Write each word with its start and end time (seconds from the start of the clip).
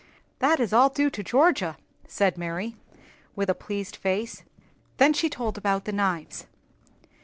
"That 0.39 0.59
is 0.59 0.73
all 0.73 0.89
due 0.89 1.11
to 1.11 1.21
Georgia," 1.23 1.77
said 2.07 2.35
Mary, 2.35 2.75
with 3.35 3.51
a 3.51 3.53
pleased 3.53 3.95
face. 3.95 4.41
Then 4.97 5.13
she 5.13 5.29
told 5.29 5.59
about 5.59 5.85
the 5.85 5.91
knives. 5.93 6.47